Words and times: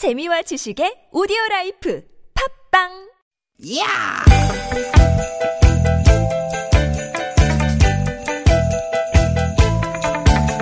재미와 0.00 0.40
지식의 0.48 1.12
오디오 1.12 1.36
라이프 1.50 2.00
팝빵 2.32 2.88
야! 3.76 3.84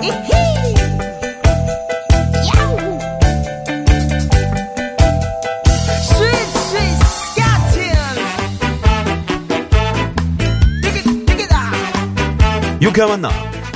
이히! 0.03 0.75
야우! 2.51 2.99
스윗 6.03 6.27
스윗 6.59 6.83
스카틴! 6.99 7.79
디귿 10.83 11.25
디귿아! 11.25 11.55
유쾌한 12.81 13.21
만남 13.21 13.31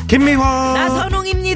김미화 0.10 0.74
나선홍입니다. 0.74 1.53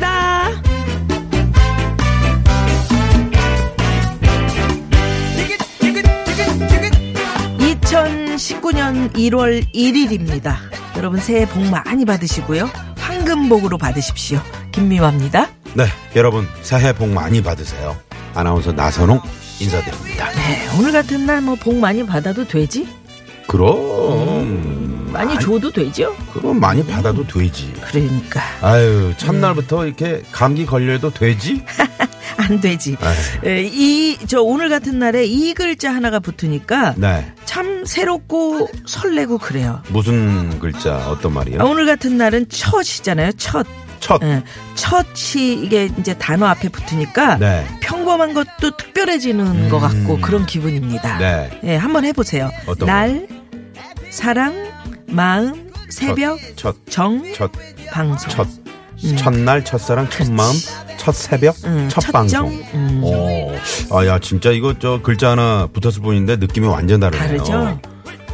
2019년 7.88 9.14
1월 9.14 9.64
1일입니다. 9.74 10.56
여러분 10.98 11.22
새해 11.22 11.48
복 11.48 11.64
많이 11.70 12.04
받으시고요. 12.04 12.70
황금복으로 12.98 13.78
받으십시오. 13.78 14.42
김미화입니다. 14.74 15.48
네 15.74 15.86
여러분 16.18 16.46
새해 16.64 16.92
복 16.94 17.08
많이 17.10 17.42
받으세요 17.42 17.96
아나운서 18.34 18.72
나선홍 18.72 19.22
인사드립니다 19.60 20.30
네, 20.32 20.68
오늘 20.80 20.92
같은 20.92 21.26
날 21.26 21.42
뭐 21.42 21.56
복 21.56 21.76
많이 21.76 22.04
받아도 22.06 22.48
되지? 22.48 22.88
그럼 23.48 25.10
많이 25.12 25.38
줘도 25.40 25.72
되죠? 25.72 26.16
그럼 26.34 26.60
많이 26.60 26.84
받아도 26.86 27.26
되지 27.28 27.72
그러니까 27.92 28.42
아유 28.62 29.14
첫날부터 29.18 29.86
이렇게 29.86 30.24
감기 30.32 30.66
걸려도 30.66 31.12
되지 31.12 31.64
안 32.50 32.62
되지. 32.62 32.98
아유, 33.02 33.16
에, 33.50 33.64
이, 33.64 34.18
저 34.28 34.42
오늘 34.42 34.70
같은 34.70 35.00
날에 35.00 35.26
이 35.26 35.54
글자 35.54 35.94
하나가 35.94 36.20
붙으니까 36.20 36.94
네 36.98 37.26
참 37.58 37.86
새롭고 37.86 38.70
설레고 38.86 39.40
그래요. 39.40 39.82
무슨 39.90 40.60
글자 40.60 41.10
어떤 41.10 41.34
말이요 41.34 41.60
아, 41.60 41.64
오늘 41.66 41.88
같은 41.88 42.16
날은 42.18 42.50
첫이잖아요. 42.50 43.32
첫. 43.38 43.66
첫 44.00 44.22
예, 44.22 44.44
첫이 44.76 45.54
이게 45.64 45.90
이제 45.98 46.14
단어 46.20 46.46
앞에 46.46 46.70
붙으니까 46.70 47.38
네. 47.40 47.66
평범한 47.82 48.36
것도 48.36 48.78
특별해지는 48.78 49.70
것 49.70 49.80
같고 49.80 50.20
그런 50.22 50.46
기분입니다. 50.46 51.18
네. 51.18 51.60
예, 51.64 51.76
한번 51.78 52.06
해보세요. 52.06 52.52
어떤 52.68 52.86
날, 52.86 53.28
사랑, 54.12 54.54
마음, 55.08 55.72
새벽, 55.90 56.38
첫, 56.58 56.76
정, 56.92 57.24
첫, 57.34 57.52
방송. 57.92 58.30
첫, 58.30 58.48
첫날, 59.18 59.66
첫사랑, 59.66 60.08
첫마음, 60.12 60.54
첫 61.08 61.16
새벽, 61.16 61.56
음, 61.64 61.88
첫 61.90 62.02
첫정, 62.02 62.12
방송. 62.12 62.50
음. 62.74 63.02
오, 63.02 63.54
아, 63.98 64.06
야, 64.06 64.20
진짜 64.20 64.52
이거 64.52 64.74
저 64.78 65.00
글자 65.02 65.30
하나 65.32 65.66
붙었을 65.72 66.02
뿐인데 66.02 66.36
느낌이 66.36 66.68
완전 66.68 67.00
다르네요. 67.00 67.28
다르죠? 67.28 67.80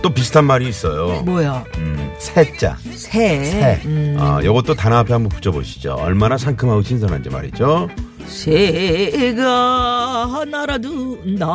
또 0.01 0.11
비슷한 0.11 0.45
말이 0.45 0.67
있어요. 0.67 1.21
뭐야? 1.21 1.63
음, 1.77 2.11
새자. 2.17 2.75
새. 2.95 3.45
새. 3.45 3.79
음, 3.85 4.17
아, 4.19 4.41
요것도 4.43 4.73
단어 4.73 4.95
앞에 4.97 5.13
한번 5.13 5.29
붙여보시죠. 5.29 5.93
얼마나 5.99 6.35
상큼하고 6.35 6.81
신선한지 6.81 7.29
말이죠. 7.29 7.89
새가 8.25 10.45
날아든다. 10.49 11.45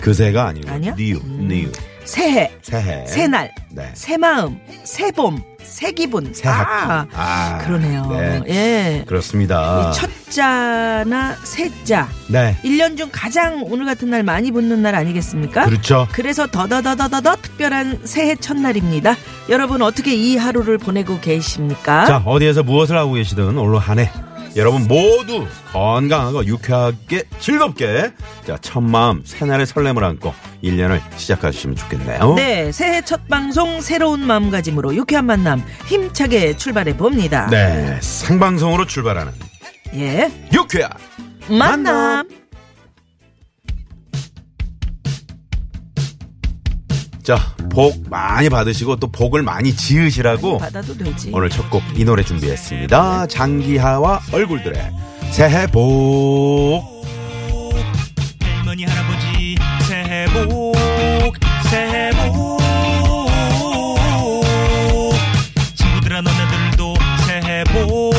그 0.00 0.14
새가 0.14 0.46
아니고. 0.46 0.70
아니야? 0.70 0.94
new, 0.96 1.20
new. 1.22 1.70
새해, 2.04 2.50
새해. 2.62 3.06
새날, 3.06 3.52
네. 3.72 3.90
새마음, 3.92 4.58
새봄, 4.84 5.42
새 5.64 5.92
기분. 5.92 6.32
새학기. 6.32 6.72
아, 6.72 7.06
아, 7.14 7.58
그러네요. 7.64 8.06
네. 8.10 8.42
예. 8.48 9.04
그렇습니다. 9.06 9.90
이 9.90 9.94
첫자나 9.94 11.36
새자. 11.42 12.08
네. 12.28 12.56
1년 12.64 12.96
중 12.96 13.08
가장 13.12 13.62
오늘 13.64 13.86
같은 13.86 14.10
날 14.10 14.22
많이 14.22 14.50
붙는 14.50 14.82
날 14.82 14.94
아니겠습니까? 14.94 15.64
그렇죠. 15.66 16.06
그래서 16.12 16.46
더더더더더더 16.46 17.36
특별한 17.36 18.00
새해 18.04 18.34
첫날입니다. 18.36 19.16
여러분 19.48 19.82
어떻게 19.82 20.14
이 20.14 20.36
하루를 20.36 20.78
보내고 20.78 21.20
계십니까? 21.20 22.06
자, 22.06 22.22
어디에서 22.24 22.62
무엇을 22.62 22.96
하고 22.96 23.12
계시든 23.14 23.56
오늘 23.58 23.78
한해 23.78 24.10
여러분 24.56 24.86
모두 24.86 25.46
건강하고 25.72 26.46
유쾌하게 26.46 27.24
즐겁게 27.40 28.12
자, 28.46 28.56
첫 28.60 28.80
마음 28.80 29.22
새날의 29.24 29.66
설렘을 29.66 30.04
안고 30.04 30.32
1년을 30.62 31.00
시작하시면 31.16 31.76
좋겠네요. 31.76 32.34
네, 32.34 32.70
새해 32.70 33.02
첫 33.02 33.26
방송 33.28 33.80
새로운 33.80 34.24
마음가짐으로 34.26 34.94
유쾌한 34.94 35.26
만남 35.26 35.62
힘차게 35.86 36.56
출발해 36.56 36.96
봅니다. 36.96 37.48
네, 37.50 37.98
생방송으로 38.00 38.86
출발하는 38.86 39.32
예, 39.94 40.30
유쾌한 40.52 40.90
만남. 41.48 42.43
자, 47.24 47.38
복 47.70 48.02
많이 48.10 48.50
받으시고 48.50 48.96
또 48.96 49.06
복을 49.10 49.42
많이 49.42 49.74
지으시라고 49.74 50.58
받아도 50.58 50.94
되지. 50.96 51.30
오늘 51.32 51.48
첫 51.48 51.70
곡 51.70 51.82
이 51.96 52.04
노래 52.04 52.22
준비했습니다. 52.22 53.26
장기하와 53.28 54.20
얼굴들의 54.32 54.90
새해 55.30 55.66
복. 55.66 56.82
할머니 58.42 58.84
할아버지 58.84 59.56
새해 59.88 60.26
복 60.26 60.74
새해 61.70 62.10
복 62.10 62.60
친구들아 65.74 66.20
너네들도 66.20 66.94
새해 67.26 67.64
복 67.64 68.12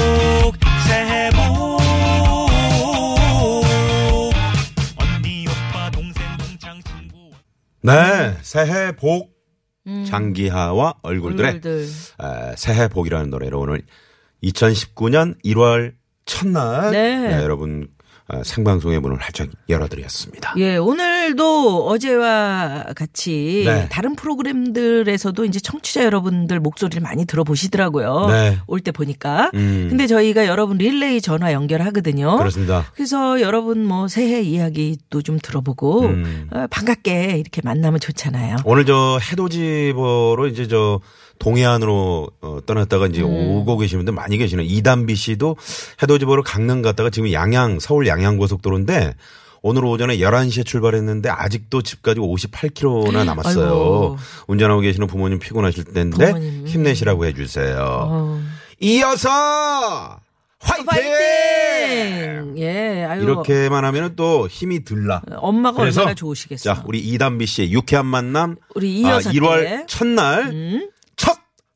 새해 0.87 1.29
복 1.29 1.79
언니 4.97 5.45
오빠 5.47 5.91
동생 5.91 6.23
동창 6.37 6.81
친구 6.83 7.31
네, 7.81 8.35
새해 8.55 8.95
복. 8.95 9.35
장기하와 10.07 10.95
얼굴들의 11.03 11.47
얼굴들. 11.47 11.81
에, 11.81 12.55
새해 12.57 12.87
복이라는 12.87 13.29
노래로 13.29 13.59
오늘 13.59 13.83
2019년 14.43 15.35
1월 15.45 15.93
첫날 16.25 16.89
네. 16.91 17.33
여러분 17.43 17.83
어, 17.83 18.04
생방송의 18.43 18.99
문을 19.01 19.17
활짝 19.21 19.49
열어드렸습니다. 19.69 20.55
예, 20.57 20.77
오늘도 20.77 21.87
어제와 21.87 22.85
같이 22.95 23.63
네. 23.65 23.87
다른 23.89 24.15
프로그램들에서도 24.15 25.45
이제 25.45 25.59
청취자 25.59 26.03
여러분들 26.03 26.59
목소리를 26.59 27.01
많이 27.03 27.25
들어보시더라고요. 27.25 28.27
네. 28.29 28.57
올때 28.65 28.91
보니까. 28.91 29.51
음. 29.53 29.87
근데 29.89 30.07
저희가 30.07 30.47
여러분 30.47 30.77
릴레이 30.77 31.21
전화 31.21 31.53
연결하거든요. 31.53 32.37
그렇습니다. 32.37 32.85
그래서 32.95 33.41
여러분 33.41 33.85
뭐 33.85 34.07
새해 34.07 34.41
이야기도 34.41 35.21
좀 35.21 35.37
들어보고 35.39 36.01
음. 36.05 36.49
어, 36.51 36.65
반갑게 36.71 37.37
이렇게 37.37 37.61
만나면 37.63 37.99
좋잖아요. 37.99 38.57
오늘 38.65 38.85
저 38.85 39.19
해돋이보러 39.21 40.47
이제 40.47 40.67
저 40.67 40.99
동해안으로 41.39 42.29
어, 42.41 42.59
떠났다가 42.65 43.07
이제 43.07 43.21
오고 43.21 43.77
계시는 43.77 43.99
분들 44.05 44.13
많이 44.13 44.37
계시는 44.37 44.63
이담비 44.63 45.15
씨도 45.15 45.57
해돋이보러 46.01 46.43
강릉 46.43 46.81
갔다가 46.81 47.09
지금 47.09 47.31
양양 47.31 47.79
서울 47.79 48.07
양양 48.07 48.37
고속도로인데 48.37 49.15
오늘 49.61 49.83
오전에 49.85 50.17
11시에 50.19 50.63
출발했는데 50.65 51.29
아직도 51.29 51.81
집까지 51.81 52.19
58km나 52.19 53.25
남았어요. 53.25 53.65
아이고. 53.65 54.17
운전하고 54.47 54.81
계시는 54.81 55.07
부모님 55.07 55.39
피곤하실 55.39 55.85
텐데 55.85 56.27
부모님. 56.33 56.67
힘내시라고 56.67 57.25
해주세요. 57.25 57.75
어. 57.79 58.41
이어서 58.79 60.19
화이팅! 60.59 60.85
파이팅! 60.85 62.55
예, 62.57 63.05
아유. 63.09 63.23
이렇게만 63.23 63.85
하면 63.85 64.15
또 64.15 64.47
힘이 64.47 64.83
들라. 64.83 65.21
엄마가 65.35 65.77
그래서 65.79 66.01
얼마나 66.01 66.15
좋으시겠어. 66.15 66.63
자, 66.75 66.83
우리 66.85 66.99
이담비 66.99 67.45
씨의 67.45 67.71
유쾌한 67.71 68.05
만남. 68.05 68.55
우리 68.75 68.99
이 68.99 69.05
아, 69.05 69.15
여사 69.15 69.31
1월 69.31 69.63
때. 69.63 69.73
음. 69.75 69.85
첫날 69.87 70.43
첫 70.45 70.51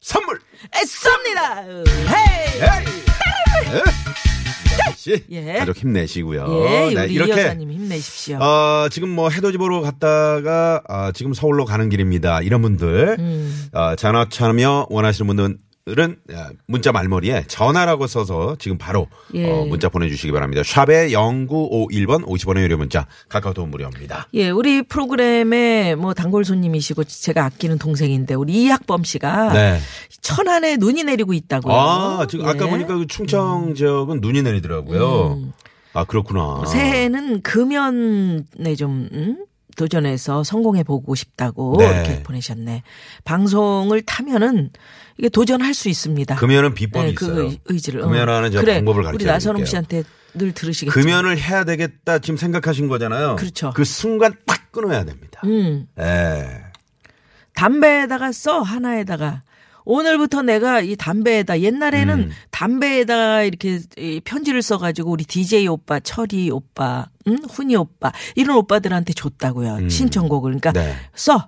선물. 0.09 0.39
애쏩니다. 0.71 1.85
헤이! 2.09 2.99
씨 4.97 5.23
예. 5.29 5.53
가족 5.59 5.77
힘내시고요. 5.77 6.65
예, 6.65 6.93
네, 6.95 7.07
이 7.07 7.13
이렇게 7.13 7.31
여사님 7.31 7.71
힘내십시오. 7.71 8.37
어, 8.37 8.89
지금 8.89 9.09
뭐 9.09 9.29
해돋이 9.29 9.57
보러 9.57 9.81
갔다가 9.81 10.81
아, 10.89 11.11
지금 11.11 11.33
서울로 11.33 11.63
가는 11.63 11.89
길입니다. 11.89 12.41
이런 12.41 12.63
분들 12.63 13.17
음. 13.19 13.67
어, 13.71 13.95
전화 13.95 14.27
참여 14.27 14.87
원하시는 14.89 15.27
분들은 15.27 15.57
야, 16.33 16.49
문자 16.65 16.91
말머리에 16.91 17.45
전화라고 17.47 18.07
써서 18.07 18.55
지금 18.59 18.77
바로 18.77 19.07
예. 19.33 19.49
어, 19.49 19.65
문자 19.65 19.89
보내주시기 19.89 20.31
바랍니다. 20.31 20.61
샵의 20.63 21.11
0951번 21.11 22.25
50원의 22.25 22.61
유료 22.61 22.77
문자 22.77 23.07
카카오톡 23.27 23.67
무료입니다. 23.69 24.27
예, 24.33 24.49
우리 24.49 24.81
프로그램에 24.83 25.95
뭐 25.95 26.13
단골 26.13 26.45
손님이시고 26.45 27.03
제가 27.05 27.45
아끼는 27.45 27.77
동생인데 27.77 28.33
우리 28.35 28.63
이학범 28.63 29.03
씨가 29.03 29.53
네. 29.53 29.79
천안에 30.21 30.77
눈이 30.77 31.03
내리고 31.03 31.33
있다고요. 31.33 31.73
아, 31.73 32.27
지금 32.29 32.45
아까 32.45 32.65
예. 32.65 32.69
보니까 32.69 32.95
그 32.95 33.07
충청 33.07 33.73
지역은 33.75 34.19
눈이 34.21 34.43
내리더라고요. 34.43 35.39
아, 35.93 36.05
그렇구나. 36.05 36.63
새해에는 36.65 37.41
금연에 37.41 38.75
좀 38.77 39.09
음? 39.11 39.45
도전해서 39.79 40.43
성공해 40.43 40.83
보고 40.83 41.15
싶다고 41.15 41.77
네. 41.79 41.85
이렇게 41.85 42.23
보내셨네. 42.23 42.83
방송을 43.23 44.01
타면은 44.01 44.69
이게 45.17 45.29
도전할 45.29 45.73
수 45.73 45.87
있습니다. 45.87 46.35
금연은 46.35 46.73
비법이 46.73 47.05
네, 47.05 47.11
있어요. 47.13 47.33
그 47.33 47.41
의- 47.45 47.59
의지를. 47.65 48.01
어. 48.01 48.07
금연하는 48.07 48.51
저 48.51 48.59
그래, 48.59 48.75
방법을 48.75 48.99
우리 49.01 49.05
가르쳐 49.05 49.25
나선홍 49.27 49.63
드릴게요. 49.63 49.69
씨한테 49.69 50.03
늘 50.33 50.51
들으시겠죠. 50.51 50.93
금연을 50.93 51.39
해야 51.39 51.63
되겠다 51.63 52.19
지금 52.19 52.35
생각하신 52.37 52.89
거잖아요. 52.89 53.37
그렇죠. 53.37 53.71
그 53.73 53.85
순간 53.85 54.33
딱 54.45 54.69
끊어야 54.71 55.05
됩니다. 55.05 55.41
음. 55.45 55.87
예. 55.97 56.61
담배에다가 57.55 58.31
써 58.31 58.61
하나에다가 58.61 59.43
오늘부터 59.93 60.43
내가 60.43 60.81
이 60.81 60.95
담배에다 60.95 61.61
옛날에는 61.61 62.19
음. 62.19 62.31
담배에다 62.51 63.41
이렇게 63.41 63.79
이 63.97 64.21
편지를 64.23 64.61
써가지고 64.61 65.09
우리 65.09 65.23
DJ 65.23 65.67
오빠, 65.67 65.99
철이 65.99 66.51
오빠, 66.51 67.07
응? 67.27 67.37
훈이 67.49 67.75
오빠 67.75 68.11
이런 68.35 68.55
오빠들한테 68.57 69.13
줬다고요 69.13 69.89
신청곡을 69.89 70.51
그러니까 70.59 70.71
네. 70.73 70.95
써나 71.15 71.47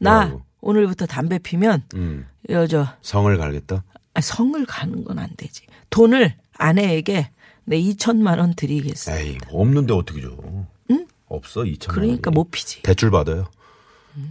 뭐라고? 0.00 0.42
오늘부터 0.62 1.04
담배 1.04 1.38
피면 1.38 1.82
음. 1.94 2.26
여저 2.48 2.86
성을 3.02 3.36
갈겠다. 3.36 3.84
아, 4.14 4.20
성을 4.22 4.64
가는 4.64 5.04
건 5.04 5.18
안 5.18 5.28
되지 5.36 5.62
돈을 5.90 6.34
아내에게 6.56 7.28
내 7.64 7.78
2천만 7.78 8.38
원 8.38 8.54
드리겠어 8.54 9.14
에이 9.18 9.36
없는데 9.50 9.92
어떻게 9.92 10.22
줘? 10.22 10.30
응? 10.90 11.06
없어 11.28 11.60
2천. 11.60 11.88
그러니까 11.88 12.30
못 12.30 12.50
피지 12.50 12.82
대출 12.84 13.10
받아요. 13.10 13.48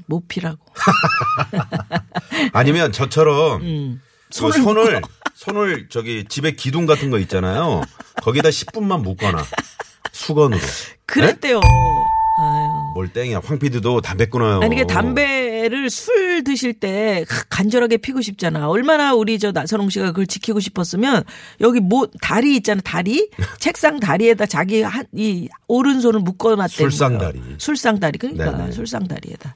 못 0.05 0.27
피라고 0.27 0.59
아니면 2.53 2.91
저처럼 2.91 3.61
음. 3.61 4.01
그 4.29 4.35
손을 4.35 4.61
손을 4.61 5.01
손을 5.35 5.87
저기 5.89 6.25
집에 6.25 6.51
기둥 6.51 6.85
같은 6.85 7.09
거 7.09 7.17
있잖아요. 7.19 7.81
거기다 8.21 8.49
10분만 8.49 9.01
묶거나 9.01 9.43
수건으로. 10.11 10.61
그랬대요 11.05 11.59
아유. 11.59 12.69
뭘 12.93 13.07
땡이야. 13.11 13.41
황 13.43 13.59
PD도 13.59 14.01
담배 14.01 14.27
끊어요. 14.27 14.61
아니, 14.61 14.75
이게 14.75 14.85
담배 14.85 15.50
를 15.69 15.89
술 15.89 16.43
드실 16.43 16.73
때 16.73 17.25
간절하게 17.49 17.97
피고 17.97 18.21
싶잖아. 18.21 18.67
얼마나 18.69 19.13
우리 19.13 19.37
저 19.39 19.51
나선홍 19.51 19.89
씨가 19.89 20.07
그걸 20.07 20.25
지키고 20.27 20.59
싶었으면 20.59 21.23
여기 21.59 21.79
뭐 21.79 22.07
다리 22.21 22.55
있잖아. 22.55 22.81
다리 22.83 23.29
책상 23.59 23.99
다리에다 23.99 24.45
자기 24.45 24.81
한 24.81 25.05
이 25.13 25.49
오른손을 25.67 26.21
묶어놨대. 26.21 26.73
술상다리. 26.73 27.41
술상다리. 27.57 28.17
그러니까 28.17 28.57
네네. 28.57 28.71
술상다리에다. 28.71 29.55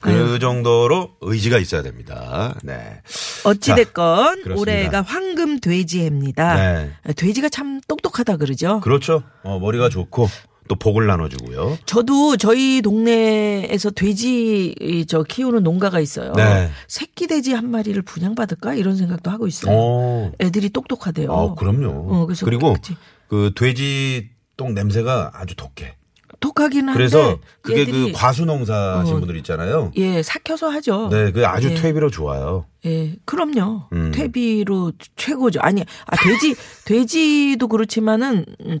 그 0.00 0.38
정도로 0.38 1.16
의지가 1.20 1.58
있어야 1.58 1.82
됩니다. 1.82 2.54
네. 2.62 3.00
어찌 3.44 3.74
됐건 3.74 4.42
그렇습니다. 4.42 4.60
올해가 4.60 5.02
황금 5.02 5.58
돼지해입니다. 5.60 6.54
네. 6.54 6.92
돼지가 7.16 7.48
참 7.48 7.80
똑똑하다 7.88 8.36
그러죠. 8.36 8.80
그렇죠. 8.80 9.22
어, 9.42 9.58
머리가 9.58 9.88
좋고 9.88 10.28
또 10.68 10.74
복을 10.76 11.06
나눠주고요. 11.06 11.78
저도 11.86 12.36
저희 12.36 12.82
동네에서 12.82 13.90
돼지 13.90 14.74
이저 14.80 15.22
키우는 15.22 15.62
농가가 15.62 16.00
있어요. 16.00 16.32
네. 16.34 16.70
새끼 16.88 17.26
돼지 17.26 17.52
한 17.52 17.70
마리를 17.70 18.00
분양받을까 18.02 18.74
이런 18.74 18.96
생각도 18.96 19.30
하고 19.30 19.46
있어요. 19.46 19.74
어. 19.74 20.32
애들이 20.40 20.70
똑똑하대요. 20.70 21.32
아, 21.32 21.54
그럼요. 21.54 21.88
어, 22.08 22.26
그래서 22.26 22.44
그리고 22.44 22.74
그치. 22.74 22.96
그 23.28 23.52
돼지 23.56 24.30
똥 24.56 24.74
냄새가 24.74 25.32
아주 25.34 25.54
독해. 25.54 25.96
독하긴 26.40 26.88
한데 26.88 26.98
그래서 26.98 27.38
그게 27.62 27.86
그 27.86 28.12
과수농사 28.12 28.98
하신 28.98 29.14
어. 29.16 29.18
분들 29.20 29.36
있잖아요. 29.38 29.90
예 29.96 30.22
삭혀서 30.22 30.68
하죠. 30.68 31.08
네, 31.10 31.32
그 31.32 31.46
아주 31.46 31.70
예. 31.70 31.74
퇴비로 31.74 32.10
좋아요. 32.10 32.66
예, 32.84 33.14
그럼요. 33.24 33.88
음. 33.92 34.12
퇴비로 34.12 34.92
최고죠. 35.16 35.60
아니, 35.60 35.82
아 36.06 36.16
돼지 36.16 36.54
돼지도 36.84 37.68
그렇지만은 37.68 38.44
음, 38.66 38.78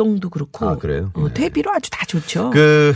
닭똥도 0.00 0.30
그렇고. 0.30 0.66
아, 0.68 0.76
그래요? 0.76 1.10
어, 1.14 1.28
네. 1.28 1.34
퇴비로 1.34 1.70
아주 1.72 1.90
다 1.90 2.04
좋죠. 2.06 2.50
그 2.50 2.94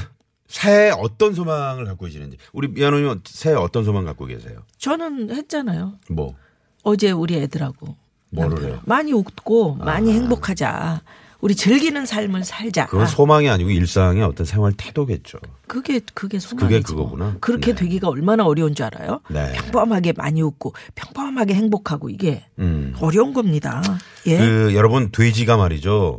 새해 0.49 0.91
어떤 0.91 1.35
소망을 1.35 1.85
갖고 1.85 2.07
계시는지 2.07 2.39
우리 2.53 2.69
미아노님 2.69 3.21
새해 3.27 3.55
어떤 3.55 3.85
소망 3.85 4.05
갖고 4.05 4.25
계세요? 4.25 4.61
저는 4.79 5.31
했잖아요. 5.35 5.95
뭐 6.11 6.35
어제 6.83 7.11
우리 7.11 7.37
애들하고 7.37 7.97
뭐를 8.31 8.51
남편. 8.51 8.69
해요? 8.71 8.81
많이 8.85 9.13
웃고 9.13 9.77
많이 9.77 10.13
행복하자. 10.13 11.03
우리 11.41 11.55
즐기는 11.55 12.07
삶을 12.07 12.43
살자. 12.45 12.87
그건 12.87 13.07
소망이 13.07 13.51
아니고 13.51 13.69
일상의 13.69 14.23
어떤 14.23 14.47
생활 14.47 14.73
태도겠죠. 14.73 15.39
그게 15.67 16.01
그게 16.15 16.39
소망이지. 16.39 16.67
그게 16.67 16.81
그거구나. 16.83 17.25
뭐. 17.27 17.35
그렇게 17.41 17.75
네. 17.75 17.81
되기가 17.83 18.09
얼마나 18.09 18.47
어려운 18.47 18.75
줄 18.75 18.87
알아요? 18.87 19.21
네. 19.29 19.53
평범하게 19.53 20.15
많이 20.17 20.41
웃고 20.41 20.73
평범하게 20.95 21.53
행복하고 21.55 22.09
이게 22.09 22.47
음. 22.59 22.95
어려운 23.01 23.35
겁니다. 23.35 23.83
예. 24.27 24.39
그 24.39 24.75
여러분 24.75 25.11
돼지가 25.13 25.59
말이죠. 25.59 26.19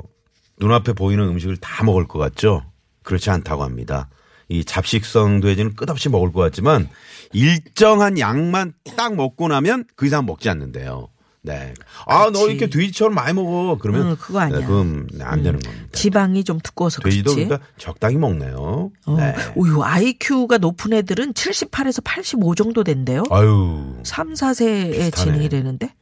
눈앞에 0.59 0.93
보이는 0.93 1.23
음식을 1.27 1.57
다 1.57 1.83
먹을 1.83 2.07
것 2.07 2.19
같죠? 2.19 2.63
그렇지 3.03 3.29
않다고 3.29 3.63
합니다. 3.63 4.09
이 4.47 4.63
잡식성 4.63 5.41
돼지는 5.41 5.75
끝없이 5.75 6.07
먹을 6.09 6.31
것 6.31 6.41
같지만 6.41 6.87
일정한 7.33 8.19
양만 8.19 8.73
딱 8.95 9.15
먹고 9.15 9.47
나면 9.47 9.85
그 9.95 10.05
이상 10.05 10.25
먹지 10.25 10.49
않는데요. 10.49 11.09
네. 11.41 11.73
아, 12.07 12.25
너 12.25 12.31
그렇지. 12.31 12.45
이렇게 12.51 12.69
돼지처럼 12.69 13.13
많이 13.13 13.33
먹어. 13.33 13.77
그러면 13.79 14.07
응, 14.07 14.15
그거 14.19 14.39
아니야. 14.39 14.59
네, 14.59 14.65
그럼 14.65 15.05
네, 15.13 15.23
안 15.23 15.43
되는 15.43 15.59
겁니다. 15.59 15.87
지방이 15.91 16.43
좀 16.43 16.59
두꺼워서 16.59 17.01
돼지도 17.01 17.33
그렇지. 17.35 17.47
그러니까 17.47 17.69
적당히 17.77 18.17
먹네요. 18.17 18.91
어. 19.05 19.15
네. 19.17 19.35
오유 19.55 19.83
IQ가 19.83 20.57
높은 20.57 20.93
애들은 20.93 21.33
78에서 21.33 22.01
85 22.03 22.55
정도 22.55 22.83
된대요. 22.83 23.23
아유. 23.29 23.95
3, 24.03 24.33
4세의 24.33 24.91
비슷하네. 24.93 25.11
지능이 25.11 25.49
되는데 25.49 25.93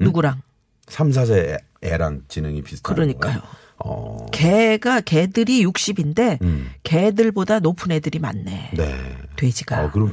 누구랑? 0.00 0.40
3, 0.88 1.10
4세 1.10 1.58
애랑 1.82 2.22
지능이 2.28 2.62
비슷한 2.62 2.94
그러니까요. 2.94 3.40
거예요? 3.40 3.58
어. 3.84 4.26
개가 4.32 5.02
개들이 5.02 5.64
60인데 5.64 6.42
음. 6.42 6.70
개들보다 6.82 7.60
높은 7.60 7.92
애들이 7.92 8.18
많네. 8.18 8.70
네. 8.74 9.16
돼지가 9.36 9.84
어, 9.84 9.90
그럼 9.92 10.12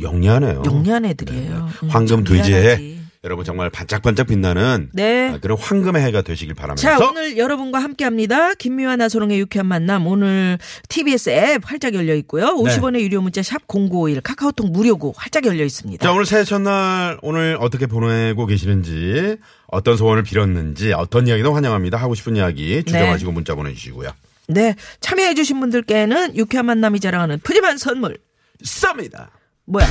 영리하네요. 0.00 0.62
영리한 0.66 1.06
애들이에요. 1.06 1.68
음, 1.82 1.88
황금 1.88 2.24
참 2.24 2.24
돼지에. 2.24 2.97
여러분 3.24 3.44
정말 3.44 3.68
반짝반짝 3.68 4.28
빛나는 4.28 4.90
네. 4.92 5.30
아, 5.34 5.38
그런 5.38 5.58
황금의 5.58 6.02
해가 6.02 6.22
되시길 6.22 6.54
바라면서 6.54 6.82
자, 6.82 6.98
오늘 6.98 7.36
여러분과 7.36 7.80
함께 7.80 8.04
합니다. 8.04 8.54
김미화 8.54 8.94
나소롱의 8.94 9.40
유쾌한 9.40 9.66
만남. 9.66 10.06
오늘 10.06 10.58
TBS 10.88 11.30
앱 11.30 11.62
활짝 11.64 11.94
열려 11.94 12.14
있고요. 12.14 12.54
네. 12.54 12.76
50원의 12.76 13.00
유료 13.00 13.20
문자 13.20 13.42
샵 13.42 13.62
0951 13.66 14.20
카카오톡 14.20 14.70
무료고 14.70 15.14
활짝 15.16 15.46
열려 15.46 15.64
있습니다. 15.64 16.04
자, 16.04 16.12
오늘 16.12 16.26
새해 16.26 16.44
첫날 16.44 17.18
오늘 17.22 17.56
어떻게 17.60 17.86
보내고 17.86 18.46
계시는지 18.46 19.36
어떤 19.66 19.96
소원을 19.96 20.22
빌었는지 20.22 20.92
어떤 20.92 21.26
이야기도 21.26 21.52
환영합니다. 21.52 21.96
하고 21.96 22.14
싶은 22.14 22.36
이야기 22.36 22.84
주정하시고 22.84 23.32
문자 23.32 23.56
보내주시고요. 23.56 24.10
네. 24.46 24.76
참여해주신 25.00 25.58
분들께는 25.58 26.36
유쾌한 26.36 26.66
만남이 26.66 27.00
자랑하는 27.00 27.40
푸짐한 27.40 27.78
선물. 27.78 28.18
쌉니다. 28.64 29.28
뭐야? 29.68 29.86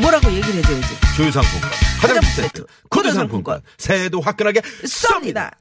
뭐라고 0.00 0.28
얘기를 0.32 0.56
해줘야지. 0.56 0.88
주유상품권, 1.14 1.70
화장품 2.00 2.22
세트, 2.30 2.42
세트, 2.42 2.60
구두 2.88 3.02
구두 3.08 3.12
상품권, 3.12 3.62
새해도 3.78 4.20
화끈하게 4.20 4.60
쏩니다. 4.60 5.52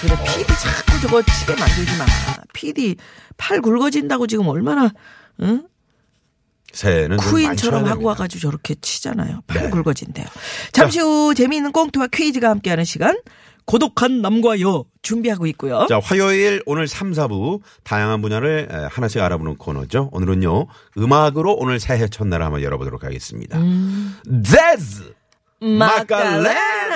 그래, 0.00 0.14
PD 0.26 0.46
자꾸 0.58 1.00
저거 1.00 1.22
치게 1.22 1.56
만들지 1.56 1.96
마. 1.96 2.04
PD 2.52 2.96
팔 3.38 3.62
굵어진다고 3.62 4.26
지금 4.26 4.46
얼마나, 4.48 4.92
응? 5.40 5.66
새해는 6.72 7.16
쿠인처럼 7.16 7.86
하고. 7.86 8.04
와가지고 8.04 8.40
저렇게 8.40 8.74
치잖아요. 8.74 9.40
팔 9.46 9.62
네. 9.64 9.70
굵어진대요. 9.70 10.26
잠시 10.72 11.00
후 11.00 11.34
재미있는 11.34 11.72
꽁트와 11.72 12.08
퀴즈가 12.08 12.50
함께하는 12.50 12.84
시간. 12.84 13.18
고독한 13.70 14.20
남과 14.20 14.60
여 14.62 14.84
준비하고 15.02 15.46
있고요. 15.46 15.86
자, 15.88 16.00
화요일 16.02 16.60
오늘 16.66 16.88
3, 16.88 17.12
4부 17.12 17.60
다양한 17.84 18.20
분야를 18.20 18.66
에, 18.68 18.88
하나씩 18.90 19.22
알아보는 19.22 19.58
코너죠. 19.58 20.08
오늘은요, 20.10 20.66
음악으로 20.98 21.54
오늘 21.54 21.78
새해 21.78 22.08
첫날 22.08 22.42
한번 22.42 22.62
열어보도록 22.62 23.04
하겠습니다. 23.04 23.58
음. 23.58 24.16
재즈! 24.44 25.14
마카레나. 25.60 26.88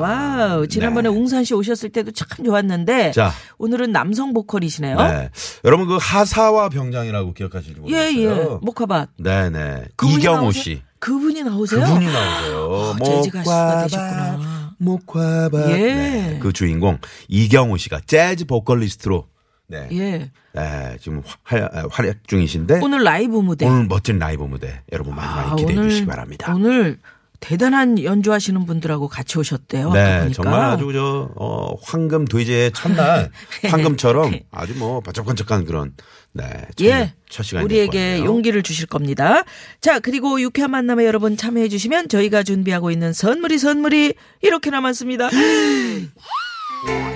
와우. 0.00 0.66
지난번에 0.66 1.08
웅산 1.08 1.44
씨 1.44 1.54
오셨을 1.54 1.90
때도 1.90 2.10
참 2.10 2.26
좋았는데. 2.44 2.96
네. 2.96 3.12
자. 3.12 3.30
오늘은 3.58 3.92
남성 3.92 4.32
보컬이시네요. 4.32 4.96
네. 4.96 5.30
여러분 5.64 5.86
그 5.86 5.98
하사와 6.00 6.68
병장이라고 6.70 7.32
기억하실지 7.34 7.82
예, 7.88 8.10
모르겠어요. 8.10 8.42
예. 8.54 8.58
목화밭. 8.60 9.10
네네. 9.18 9.84
그분이 9.94 10.18
이경호 10.18 10.40
나오세요? 10.40 10.62
씨. 10.62 10.82
그분이 10.98 11.44
나오세요? 11.44 11.84
그분이 11.84 12.06
나오세요. 12.06 12.94
아, 12.98 13.04
재즈 13.04 13.30
가수가 13.30 13.82
되셨구나. 13.82 14.55
목화밭. 14.78 15.70
예. 15.70 15.94
네. 15.94 16.38
그 16.40 16.52
주인공 16.52 16.98
이경호 17.28 17.76
씨가 17.76 18.00
재즈 18.06 18.46
보컬리스트로 18.46 19.26
네. 19.68 19.88
예. 19.92 20.30
네, 20.54 20.96
지금 21.00 21.22
활, 21.42 21.68
활약 21.90 22.26
중이신데 22.26 22.80
오늘 22.82 23.02
라이브 23.02 23.36
무대. 23.38 23.66
오늘 23.66 23.86
멋진 23.86 24.18
라이브 24.18 24.44
무대 24.44 24.82
여러분 24.92 25.14
많이 25.14 25.34
많이 25.34 25.50
아, 25.50 25.56
기대해 25.56 25.78
오늘, 25.78 25.90
주시기 25.90 26.06
바랍니다. 26.06 26.54
오늘 26.54 26.98
대단한 27.40 28.02
연주하시는 28.02 28.66
분들하고 28.66 29.08
같이 29.08 29.38
오셨대요. 29.38 29.92
네, 29.92 30.20
보니까. 30.20 30.42
정말 30.42 30.60
아주 30.60 30.90
저 30.92 31.30
어, 31.36 31.76
황금 31.82 32.24
돼지의 32.24 32.72
첫날 32.72 33.30
황금처럼 33.64 34.38
아주 34.50 34.74
뭐 34.76 35.00
반짝반짝한 35.00 35.64
그런 35.64 35.94
네, 36.32 36.44
첫, 36.76 36.84
예. 36.84 37.14
첫 37.30 37.42
시간이 37.42 37.64
우리에게 37.64 38.24
용기를 38.24 38.62
주실 38.62 38.86
겁니다. 38.86 39.44
자, 39.80 39.98
그리고 39.98 40.40
유쾌한 40.40 40.70
만남에 40.70 41.06
여러분 41.06 41.36
참여해 41.36 41.68
주시면 41.68 42.08
저희가 42.08 42.42
준비하고 42.42 42.90
있는 42.90 43.12
선물이 43.12 43.58
선물이 43.58 44.14
이렇게 44.42 44.70
남았습니다. 44.70 45.30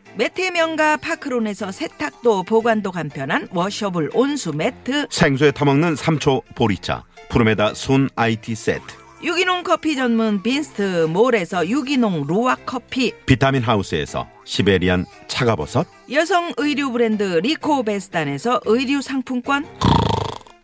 매트의 0.15 0.51
명가 0.51 0.97
파크론에서 0.97 1.71
세탁도 1.71 2.43
보관도 2.43 2.91
간편한 2.91 3.47
washable 3.51 4.11
온수 4.13 4.51
매트. 4.53 5.07
생수에 5.09 5.51
타먹는 5.51 5.95
삼초 5.95 6.41
보리차 6.55 7.05
푸르메다 7.29 7.73
순 7.73 8.09
티 8.15 8.55
세트. 8.55 8.83
유기농 9.23 9.63
커피 9.63 9.95
전문 9.95 10.41
빈스트 10.41 11.05
몰에서 11.05 11.67
유기농 11.67 12.25
루아 12.27 12.57
커피. 12.65 13.13
비타민 13.25 13.61
하우스에서 13.61 14.27
시베리안 14.43 15.05
차가버섯. 15.27 15.87
여성 16.11 16.51
의류 16.57 16.91
브랜드 16.91 17.23
리코베스탄에서 17.23 18.61
의류 18.65 19.01
상품권. 19.01 19.65